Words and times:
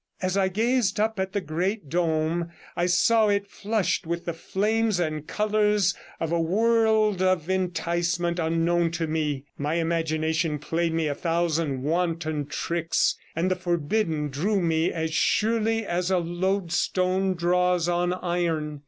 As 0.19 0.35
I 0.35 0.47
gazed 0.47 0.99
up 0.99 1.19
at 1.19 1.31
the 1.31 1.39
great 1.41 1.87
dome 1.87 2.49
I 2.75 2.87
saw 2.87 3.27
it 3.27 3.45
flushed 3.47 4.07
with 4.07 4.25
the 4.25 4.33
flames 4.33 4.99
and 4.99 5.27
colours 5.27 5.93
of 6.19 6.31
a 6.31 6.39
world 6.41 7.21
of 7.21 7.47
enticement 7.51 8.39
unknown 8.39 8.89
to 8.93 9.05
me, 9.05 9.45
my 9.59 9.75
imagination 9.75 10.57
played 10.57 10.91
me 10.91 11.07
a 11.07 11.13
thousand 11.13 11.83
wanton 11.83 12.47
tricks, 12.47 13.15
and 13.35 13.51
the 13.51 13.55
forbidden 13.55 14.29
drew 14.29 14.59
me 14.59 14.91
as 14.91 15.13
surely 15.13 15.85
as 15.85 16.09
a 16.09 16.17
loadstone 16.17 17.35
draws 17.35 17.87
on 17.87 18.11
iron. 18.11 18.79